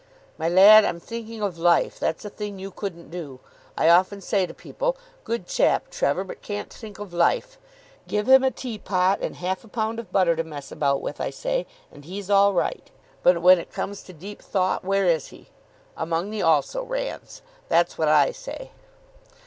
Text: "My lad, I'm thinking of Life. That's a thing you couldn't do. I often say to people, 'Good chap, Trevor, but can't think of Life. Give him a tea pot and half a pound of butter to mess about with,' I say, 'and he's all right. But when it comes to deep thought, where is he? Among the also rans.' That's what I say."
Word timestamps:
"My 0.35 0.49
lad, 0.49 0.83
I'm 0.83 0.99
thinking 0.99 1.43
of 1.43 1.59
Life. 1.59 1.99
That's 1.99 2.25
a 2.25 2.31
thing 2.31 2.57
you 2.57 2.71
couldn't 2.71 3.11
do. 3.11 3.39
I 3.77 3.87
often 3.87 4.19
say 4.19 4.47
to 4.47 4.53
people, 4.55 4.97
'Good 5.23 5.45
chap, 5.45 5.91
Trevor, 5.91 6.23
but 6.23 6.41
can't 6.41 6.73
think 6.73 6.97
of 6.97 7.13
Life. 7.13 7.59
Give 8.07 8.27
him 8.27 8.43
a 8.43 8.49
tea 8.49 8.79
pot 8.79 9.19
and 9.21 9.35
half 9.35 9.63
a 9.63 9.67
pound 9.67 9.99
of 9.99 10.11
butter 10.11 10.35
to 10.35 10.43
mess 10.43 10.71
about 10.71 11.03
with,' 11.03 11.21
I 11.21 11.29
say, 11.29 11.67
'and 11.91 12.03
he's 12.03 12.31
all 12.31 12.55
right. 12.55 12.89
But 13.21 13.43
when 13.43 13.59
it 13.59 13.71
comes 13.71 14.01
to 14.01 14.11
deep 14.13 14.41
thought, 14.41 14.83
where 14.83 15.05
is 15.05 15.27
he? 15.27 15.49
Among 15.95 16.31
the 16.31 16.41
also 16.41 16.81
rans.' 16.83 17.43
That's 17.69 17.99
what 17.99 18.07
I 18.07 18.31
say." 18.31 18.71